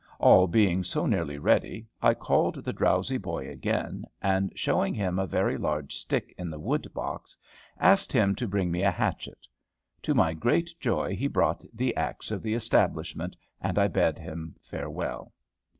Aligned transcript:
All 0.17 0.47
being 0.47 0.81
so 0.83 1.05
nearly 1.05 1.37
ready, 1.37 1.85
I 2.01 2.15
called 2.15 2.65
the 2.65 2.73
drowsy 2.73 3.19
boy 3.19 3.47
again, 3.47 4.05
and, 4.19 4.51
showing 4.57 4.95
him 4.95 5.19
a 5.19 5.27
very 5.27 5.59
large 5.59 5.93
stick 5.95 6.33
in 6.39 6.49
the 6.49 6.57
wood 6.57 6.87
box, 6.91 7.37
asked 7.79 8.11
him 8.11 8.33
to 8.37 8.47
bring 8.47 8.71
me 8.71 8.81
a 8.81 8.89
hatchet. 8.89 9.45
To 10.01 10.15
my 10.15 10.33
great 10.33 10.71
joy 10.79 11.15
he 11.15 11.27
brought 11.27 11.63
the 11.71 11.95
axe 11.95 12.31
of 12.31 12.41
the 12.41 12.55
establishment, 12.55 13.35
and 13.61 13.77
I 13.77 13.87
bade 13.89 14.17
him 14.17 14.55
farewell. 14.59 15.33